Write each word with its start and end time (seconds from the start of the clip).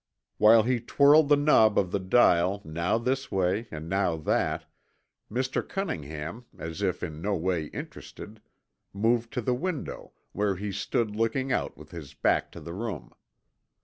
While 0.39 0.63
he 0.63 0.79
twirled 0.79 1.29
the 1.29 1.35
knob 1.35 1.77
of 1.77 1.91
the 1.91 1.99
dial 1.99 2.63
now 2.65 2.97
this 2.97 3.31
way 3.31 3.67
and 3.69 3.87
now 3.87 4.17
that, 4.17 4.65
Mr. 5.31 5.61
Cunningham, 5.61 6.45
as 6.57 6.81
if 6.81 7.03
in 7.03 7.21
no 7.21 7.35
way 7.35 7.65
interested, 7.65 8.41
moved 8.93 9.31
to 9.33 9.41
the 9.41 9.53
window, 9.53 10.13
where 10.31 10.55
he 10.55 10.71
stood 10.71 11.15
looking 11.15 11.51
out 11.51 11.77
with 11.77 11.91
his 11.91 12.15
back 12.15 12.51
to 12.53 12.59
the 12.59 12.73
room. 12.73 13.13